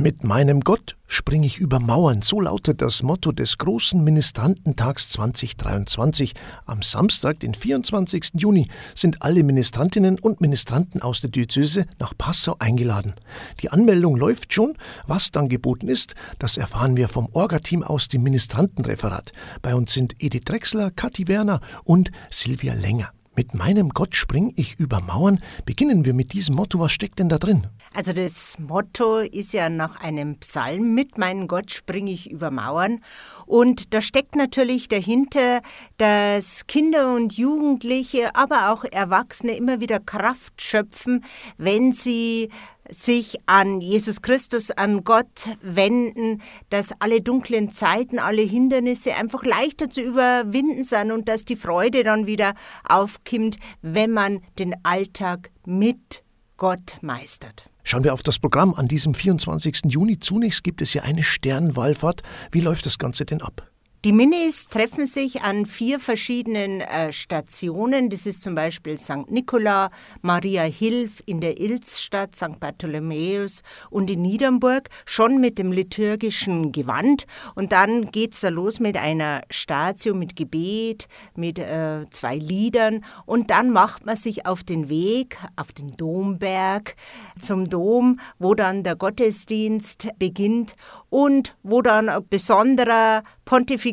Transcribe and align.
Mit 0.00 0.22
meinem 0.22 0.60
Gott 0.60 0.96
springe 1.08 1.44
ich 1.44 1.58
über 1.58 1.80
Mauern, 1.80 2.22
so 2.22 2.40
lautet 2.40 2.82
das 2.82 3.02
Motto 3.02 3.32
des 3.32 3.58
großen 3.58 4.04
Ministrantentags 4.04 5.08
2023. 5.08 6.34
Am 6.66 6.82
Samstag, 6.82 7.40
den 7.40 7.52
24. 7.52 8.34
Juni, 8.34 8.68
sind 8.94 9.22
alle 9.22 9.42
Ministrantinnen 9.42 10.20
und 10.20 10.40
Ministranten 10.40 11.02
aus 11.02 11.20
der 11.20 11.30
Diözese 11.30 11.84
nach 11.98 12.16
Passau 12.16 12.54
eingeladen. 12.60 13.14
Die 13.60 13.70
Anmeldung 13.70 14.14
läuft 14.14 14.52
schon. 14.52 14.78
Was 15.08 15.32
dann 15.32 15.48
geboten 15.48 15.88
ist, 15.88 16.14
das 16.38 16.58
erfahren 16.58 16.96
wir 16.96 17.08
vom 17.08 17.28
Orga-Team 17.32 17.82
aus 17.82 18.06
dem 18.06 18.22
Ministrantenreferat. 18.22 19.32
Bei 19.62 19.74
uns 19.74 19.92
sind 19.92 20.14
Edith 20.20 20.44
Drechsler, 20.44 20.92
Kathi 20.92 21.26
Werner 21.26 21.60
und 21.82 22.12
Silvia 22.30 22.74
Länger. 22.74 23.10
Mit 23.38 23.54
meinem 23.54 23.90
Gott 23.90 24.16
spring 24.16 24.52
ich 24.56 24.80
über 24.80 25.00
Mauern. 25.00 25.38
Beginnen 25.64 26.04
wir 26.04 26.12
mit 26.12 26.32
diesem 26.32 26.56
Motto. 26.56 26.80
Was 26.80 26.90
steckt 26.90 27.20
denn 27.20 27.28
da 27.28 27.38
drin? 27.38 27.68
Also 27.94 28.12
das 28.12 28.58
Motto 28.58 29.18
ist 29.18 29.52
ja 29.52 29.68
nach 29.68 30.00
einem 30.00 30.38
Psalm, 30.40 30.92
mit 30.92 31.18
meinem 31.18 31.46
Gott 31.46 31.70
springe 31.70 32.10
ich 32.10 32.32
über 32.32 32.50
Mauern. 32.50 32.98
Und 33.46 33.94
da 33.94 34.00
steckt 34.00 34.34
natürlich 34.34 34.88
dahinter, 34.88 35.60
dass 35.98 36.66
Kinder 36.66 37.14
und 37.14 37.34
Jugendliche, 37.34 38.34
aber 38.34 38.72
auch 38.72 38.82
Erwachsene 38.82 39.52
immer 39.56 39.80
wieder 39.80 40.00
Kraft 40.00 40.60
schöpfen, 40.60 41.24
wenn 41.58 41.92
sie 41.92 42.48
sich 42.90 43.38
an 43.46 43.80
Jesus 43.80 44.22
Christus, 44.22 44.70
an 44.70 45.04
Gott 45.04 45.50
wenden, 45.62 46.40
dass 46.70 46.92
alle 47.00 47.20
dunklen 47.20 47.70
Zeiten, 47.70 48.18
alle 48.18 48.42
Hindernisse 48.42 49.14
einfach 49.14 49.44
leichter 49.44 49.90
zu 49.90 50.02
überwinden 50.02 50.82
sind 50.82 51.12
und 51.12 51.28
dass 51.28 51.44
die 51.44 51.56
Freude 51.56 52.04
dann 52.04 52.26
wieder 52.26 52.54
aufkommt, 52.88 53.56
wenn 53.82 54.12
man 54.12 54.40
den 54.58 54.74
Alltag 54.84 55.50
mit 55.64 56.22
Gott 56.56 56.96
meistert. 57.02 57.70
Schauen 57.84 58.04
wir 58.04 58.12
auf 58.12 58.22
das 58.22 58.38
Programm 58.38 58.74
an 58.74 58.88
diesem 58.88 59.14
24. 59.14 59.82
Juni. 59.86 60.18
Zunächst 60.18 60.62
gibt 60.62 60.82
es 60.82 60.92
ja 60.92 61.02
eine 61.02 61.22
Sternwallfahrt. 61.22 62.22
Wie 62.50 62.60
läuft 62.60 62.84
das 62.84 62.98
Ganze 62.98 63.24
denn 63.24 63.40
ab? 63.40 63.70
Die 64.04 64.12
Minis 64.12 64.68
treffen 64.68 65.06
sich 65.06 65.42
an 65.42 65.66
vier 65.66 65.98
verschiedenen 65.98 66.82
äh, 66.82 67.12
Stationen. 67.12 68.10
Das 68.10 68.26
ist 68.26 68.44
zum 68.44 68.54
Beispiel 68.54 68.96
St. 68.96 69.28
Nikola, 69.28 69.90
Maria 70.22 70.62
Hilf 70.62 71.20
in 71.26 71.40
der 71.40 71.60
Ilzstadt, 71.60 72.36
St. 72.36 72.60
Bartholomäus 72.60 73.64
und 73.90 74.08
in 74.08 74.22
Niedernburg, 74.22 74.88
schon 75.04 75.40
mit 75.40 75.58
dem 75.58 75.72
liturgischen 75.72 76.70
Gewand. 76.70 77.26
Und 77.56 77.72
dann 77.72 78.12
geht 78.12 78.34
es 78.34 78.42
da 78.42 78.50
los 78.50 78.78
mit 78.78 78.96
einer 78.96 79.42
Station, 79.50 80.20
mit 80.20 80.36
Gebet, 80.36 81.08
mit 81.34 81.58
äh, 81.58 82.06
zwei 82.10 82.36
Liedern. 82.36 83.04
Und 83.26 83.50
dann 83.50 83.72
macht 83.72 84.06
man 84.06 84.14
sich 84.14 84.46
auf 84.46 84.62
den 84.62 84.88
Weg, 84.88 85.38
auf 85.56 85.72
den 85.72 85.96
Domberg, 85.96 86.94
zum 87.40 87.68
Dom, 87.68 88.20
wo 88.38 88.54
dann 88.54 88.84
der 88.84 88.94
Gottesdienst 88.94 90.10
beginnt 90.20 90.76
und 91.10 91.56
wo 91.64 91.82
dann 91.82 92.08
ein 92.08 92.28
besonderer 92.28 93.24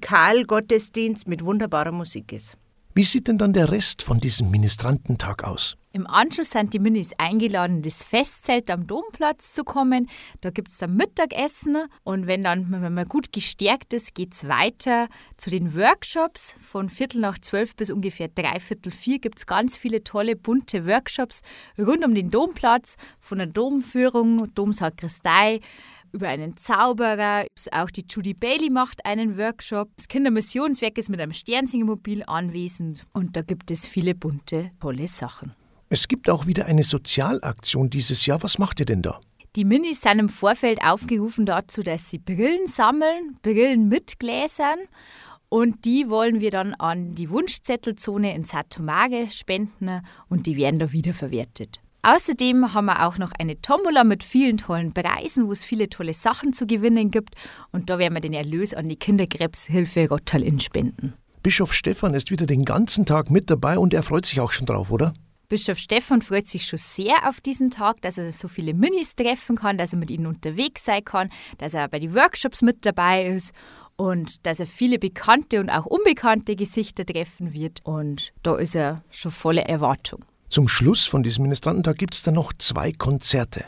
Pontifikalgottesdienst 0.00 1.28
mit 1.28 1.44
wunderbarer 1.44 1.92
Musik 1.92 2.32
ist. 2.32 2.56
Wie 2.94 3.04
sieht 3.04 3.28
denn 3.28 3.38
dann 3.38 3.52
der 3.52 3.70
Rest 3.70 4.02
von 4.02 4.18
diesem 4.18 4.50
Ministrantentag 4.50 5.44
aus? 5.44 5.76
Im 5.94 6.06
Anschluss 6.06 6.50
sind 6.50 6.72
die 6.72 6.78
Minis 6.78 7.10
eingeladen, 7.18 7.76
in 7.76 7.82
das 7.82 8.04
Festzelt 8.04 8.70
am 8.70 8.86
Domplatz 8.86 9.52
zu 9.52 9.64
kommen. 9.64 10.08
Da 10.40 10.50
gibt 10.50 10.68
es 10.68 10.78
dann 10.78 10.96
Mittagessen 10.96 11.76
und 12.02 12.26
wenn 12.26 12.42
dann 12.42 12.70
wenn 12.70 12.94
man 12.94 13.06
gut 13.06 13.32
gestärkt 13.32 13.92
ist, 13.92 14.14
geht 14.14 14.34
es 14.34 14.48
weiter 14.48 15.08
zu 15.36 15.50
den 15.50 15.74
Workshops. 15.74 16.56
Von 16.60 16.88
Viertel 16.88 17.20
nach 17.20 17.38
zwölf 17.38 17.76
bis 17.76 17.90
ungefähr 17.90 18.28
dreiviertel 18.28 18.90
vier 18.90 19.18
gibt 19.18 19.38
es 19.38 19.46
ganz 19.46 19.76
viele 19.76 20.02
tolle, 20.02 20.36
bunte 20.36 20.86
Workshops 20.86 21.40
rund 21.78 22.04
um 22.04 22.14
den 22.14 22.30
Domplatz, 22.30 22.96
von 23.20 23.38
der 23.38 23.46
Domführung, 23.46 24.52
Domsakristei, 24.54 25.60
über 26.12 26.28
einen 26.28 26.56
Zauberer. 26.56 27.46
Auch 27.72 27.90
die 27.90 28.04
Judy 28.08 28.34
Bailey 28.34 28.70
macht 28.70 29.04
einen 29.04 29.36
Workshop. 29.36 29.90
Das 29.96 30.08
Kindermissionswerk 30.08 30.98
ist 30.98 31.08
mit 31.08 31.20
einem 31.20 31.32
Sternsingermobil 31.32 32.22
anwesend 32.26 33.06
und 33.12 33.36
da 33.36 33.42
gibt 33.42 33.70
es 33.70 33.86
viele 33.86 34.14
bunte, 34.14 34.70
tolle 34.80 35.08
Sachen. 35.08 35.54
Es 35.88 36.08
gibt 36.08 36.30
auch 36.30 36.46
wieder 36.46 36.66
eine 36.66 36.82
Sozialaktion 36.82 37.90
dieses 37.90 38.24
Jahr. 38.24 38.42
Was 38.42 38.58
macht 38.58 38.80
ihr 38.80 38.86
denn 38.86 39.02
da? 39.02 39.20
Die 39.56 39.66
Minis 39.66 40.00
sind 40.00 40.18
im 40.18 40.30
Vorfeld 40.30 40.82
aufgerufen 40.82 41.44
dazu, 41.44 41.82
dass 41.82 42.08
sie 42.08 42.18
Brillen 42.18 42.66
sammeln, 42.66 43.36
Brillen 43.42 43.88
mit 43.88 44.18
Gläsern. 44.18 44.78
Und 45.50 45.84
die 45.84 46.08
wollen 46.08 46.40
wir 46.40 46.50
dann 46.50 46.72
an 46.72 47.14
die 47.14 47.28
Wunschzettelzone 47.28 48.34
in 48.34 48.44
Satomage 48.44 49.28
spenden 49.28 50.00
und 50.30 50.46
die 50.46 50.56
werden 50.56 50.78
da 50.78 50.92
wiederverwertet. 50.92 51.80
Außerdem 52.04 52.74
haben 52.74 52.86
wir 52.86 53.06
auch 53.06 53.16
noch 53.18 53.30
eine 53.38 53.60
Tombola 53.60 54.02
mit 54.02 54.24
vielen 54.24 54.56
tollen 54.56 54.92
Preisen, 54.92 55.46
wo 55.46 55.52
es 55.52 55.62
viele 55.62 55.88
tolle 55.88 56.14
Sachen 56.14 56.52
zu 56.52 56.66
gewinnen 56.66 57.12
gibt. 57.12 57.36
Und 57.70 57.90
da 57.90 57.98
werden 57.98 58.14
wir 58.14 58.20
den 58.20 58.32
Erlös 58.32 58.74
an 58.74 58.88
die 58.88 58.96
Kinderkrebshilfe 58.96 60.08
Rottal 60.08 60.60
spenden. 60.60 61.14
Bischof 61.44 61.72
Stefan 61.72 62.14
ist 62.14 62.32
wieder 62.32 62.46
den 62.46 62.64
ganzen 62.64 63.06
Tag 63.06 63.30
mit 63.30 63.50
dabei 63.50 63.78
und 63.78 63.94
er 63.94 64.02
freut 64.02 64.26
sich 64.26 64.40
auch 64.40 64.50
schon 64.50 64.66
drauf, 64.66 64.90
oder? 64.90 65.14
Bischof 65.48 65.78
Stefan 65.78 66.22
freut 66.22 66.48
sich 66.48 66.66
schon 66.66 66.78
sehr 66.80 67.28
auf 67.28 67.40
diesen 67.40 67.70
Tag, 67.70 68.00
dass 68.00 68.18
er 68.18 68.32
so 68.32 68.48
viele 68.48 68.74
Minis 68.74 69.14
treffen 69.14 69.54
kann, 69.54 69.78
dass 69.78 69.92
er 69.92 69.98
mit 70.00 70.10
ihnen 70.10 70.26
unterwegs 70.26 70.84
sein 70.84 71.04
kann, 71.04 71.30
dass 71.58 71.74
er 71.74 71.86
bei 71.88 72.00
den 72.00 72.14
Workshops 72.16 72.62
mit 72.62 72.84
dabei 72.84 73.26
ist 73.26 73.54
und 73.96 74.44
dass 74.44 74.58
er 74.58 74.66
viele 74.66 74.98
bekannte 74.98 75.60
und 75.60 75.70
auch 75.70 75.86
unbekannte 75.86 76.56
Gesichter 76.56 77.04
treffen 77.04 77.52
wird. 77.52 77.78
Und 77.84 78.32
da 78.42 78.56
ist 78.56 78.74
er 78.74 79.04
schon 79.10 79.30
voller 79.30 79.66
Erwartung. 79.68 80.24
Zum 80.52 80.68
Schluss 80.68 81.06
von 81.06 81.22
diesem 81.22 81.44
Ministrantentag 81.44 81.96
gibt 81.96 82.12
es 82.12 82.24
dann 82.24 82.34
noch 82.34 82.52
zwei 82.52 82.92
Konzerte. 82.92 83.64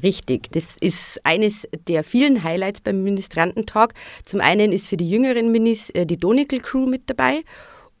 Richtig, 0.00 0.52
das 0.52 0.76
ist 0.80 1.18
eines 1.24 1.66
der 1.88 2.04
vielen 2.04 2.44
Highlights 2.44 2.80
beim 2.80 3.02
Ministrantentag. 3.02 3.92
Zum 4.24 4.40
einen 4.40 4.70
ist 4.70 4.86
für 4.86 4.96
die 4.96 5.10
jüngeren 5.10 5.50
Minis 5.50 5.90
äh, 5.90 6.06
die 6.06 6.16
Donical 6.16 6.60
Crew 6.60 6.86
mit 6.86 7.10
dabei 7.10 7.40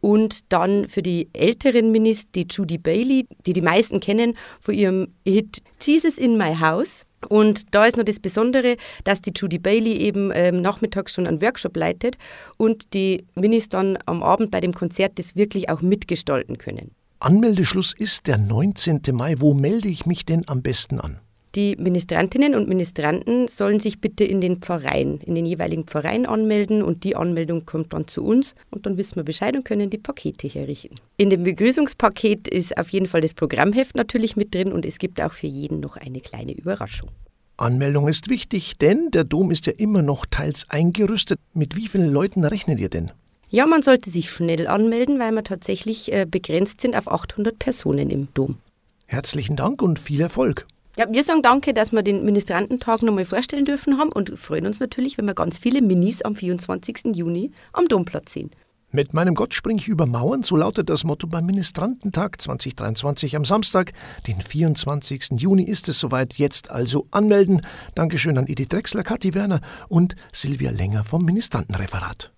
und 0.00 0.52
dann 0.52 0.88
für 0.88 1.02
die 1.02 1.28
älteren 1.32 1.90
Minis 1.90 2.30
die 2.32 2.46
Judy 2.48 2.78
Bailey, 2.78 3.26
die 3.44 3.54
die 3.54 3.60
meisten 3.60 3.98
kennen 3.98 4.34
von 4.60 4.74
ihrem 4.74 5.08
Hit 5.26 5.60
Jesus 5.82 6.16
in 6.16 6.38
My 6.38 6.54
House. 6.54 7.06
Und 7.28 7.74
da 7.74 7.86
ist 7.86 7.96
noch 7.96 8.04
das 8.04 8.20
Besondere, 8.20 8.76
dass 9.02 9.20
die 9.20 9.32
Judy 9.34 9.58
Bailey 9.58 9.94
eben 9.94 10.30
ähm, 10.32 10.62
nachmittags 10.62 11.12
schon 11.12 11.26
einen 11.26 11.42
Workshop 11.42 11.76
leitet 11.76 12.16
und 12.56 12.94
die 12.94 13.24
Minis 13.34 13.68
dann 13.68 13.98
am 14.06 14.22
Abend 14.22 14.52
bei 14.52 14.60
dem 14.60 14.74
Konzert 14.74 15.18
das 15.18 15.34
wirklich 15.34 15.70
auch 15.70 15.80
mitgestalten 15.80 16.56
können. 16.56 16.92
Anmeldeschluss 17.20 17.94
ist 17.98 18.28
der 18.28 18.38
19. 18.38 19.00
Mai. 19.10 19.34
Wo 19.38 19.52
melde 19.52 19.88
ich 19.88 20.06
mich 20.06 20.24
denn 20.24 20.44
am 20.46 20.62
besten 20.62 21.00
an? 21.00 21.18
Die 21.56 21.74
Ministrantinnen 21.76 22.54
und 22.54 22.68
Ministranten 22.68 23.48
sollen 23.48 23.80
sich 23.80 24.00
bitte 24.00 24.22
in 24.22 24.40
den 24.40 24.58
Pfarreien, 24.58 25.18
in 25.22 25.34
den 25.34 25.44
jeweiligen 25.44 25.82
Pfarreien 25.82 26.26
anmelden 26.26 26.80
und 26.80 27.02
die 27.02 27.16
Anmeldung 27.16 27.66
kommt 27.66 27.92
dann 27.92 28.06
zu 28.06 28.24
uns 28.24 28.54
und 28.70 28.86
dann 28.86 28.96
wissen 28.98 29.16
wir 29.16 29.24
Bescheid 29.24 29.56
und 29.56 29.64
können 29.64 29.90
die 29.90 29.98
Pakete 29.98 30.46
herrichten. 30.46 30.94
In 31.16 31.30
dem 31.30 31.42
Begrüßungspaket 31.42 32.46
ist 32.46 32.78
auf 32.78 32.90
jeden 32.90 33.08
Fall 33.08 33.22
das 33.22 33.34
Programmheft 33.34 33.96
natürlich 33.96 34.36
mit 34.36 34.54
drin 34.54 34.72
und 34.72 34.86
es 34.86 34.98
gibt 34.98 35.20
auch 35.20 35.32
für 35.32 35.48
jeden 35.48 35.80
noch 35.80 35.96
eine 35.96 36.20
kleine 36.20 36.52
Überraschung. 36.52 37.10
Anmeldung 37.56 38.06
ist 38.06 38.28
wichtig, 38.28 38.78
denn 38.78 39.10
der 39.10 39.24
Dom 39.24 39.50
ist 39.50 39.66
ja 39.66 39.72
immer 39.76 40.02
noch 40.02 40.24
teils 40.24 40.70
eingerüstet. 40.70 41.40
Mit 41.52 41.74
wie 41.74 41.88
vielen 41.88 42.12
Leuten 42.12 42.44
rechnet 42.44 42.78
ihr 42.78 42.90
denn? 42.90 43.10
Ja, 43.50 43.66
man 43.66 43.82
sollte 43.82 44.10
sich 44.10 44.30
schnell 44.30 44.66
anmelden, 44.66 45.18
weil 45.18 45.32
wir 45.32 45.42
tatsächlich 45.42 46.12
äh, 46.12 46.26
begrenzt 46.26 46.82
sind 46.82 46.94
auf 46.94 47.10
800 47.10 47.58
Personen 47.58 48.10
im 48.10 48.28
Dom. 48.34 48.58
Herzlichen 49.06 49.56
Dank 49.56 49.80
und 49.80 49.98
viel 49.98 50.20
Erfolg. 50.20 50.66
Ja, 50.98 51.10
wir 51.10 51.22
sagen 51.22 51.42
danke, 51.42 51.72
dass 51.72 51.92
wir 51.92 52.02
den 52.02 52.24
Ministrantentag 52.24 53.02
nochmal 53.02 53.24
vorstellen 53.24 53.64
dürfen 53.64 53.98
haben 53.98 54.12
und 54.12 54.38
freuen 54.38 54.66
uns 54.66 54.80
natürlich, 54.80 55.16
wenn 55.16 55.24
wir 55.24 55.34
ganz 55.34 55.56
viele 55.56 55.80
Minis 55.80 56.20
am 56.22 56.34
24. 56.34 57.14
Juni 57.16 57.52
am 57.72 57.88
Domplatz 57.88 58.34
sehen. 58.34 58.50
Mit 58.90 59.14
meinem 59.14 59.34
Gott 59.34 59.54
springe 59.54 59.80
ich 59.80 59.88
über 59.88 60.06
Mauern, 60.06 60.42
so 60.42 60.56
lautet 60.56 60.90
das 60.90 61.04
Motto 61.04 61.26
beim 61.26 61.46
Ministrantentag 61.46 62.40
2023 62.40 63.36
am 63.36 63.44
Samstag, 63.44 63.92
den 64.26 64.40
24. 64.40 65.28
Juni 65.36 65.62
ist 65.62 65.88
es 65.88 65.98
soweit. 65.98 66.34
Jetzt 66.34 66.70
also 66.70 67.06
anmelden. 67.10 67.62
Dankeschön 67.94 68.36
an 68.36 68.46
Edith 68.46 68.68
Drechsler, 68.68 69.04
Kathi 69.04 69.34
Werner 69.34 69.60
und 69.88 70.16
Silvia 70.32 70.70
Länger 70.70 71.04
vom 71.04 71.24
Ministrantenreferat. 71.24 72.32